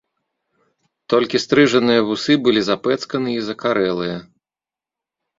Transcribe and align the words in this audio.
Толькі 1.13 1.41
стрыжаныя 1.43 2.05
вусы 2.07 2.37
былі 2.47 2.61
запэцканы 2.69 3.29
і 3.41 3.43
закарэлыя. 3.51 4.17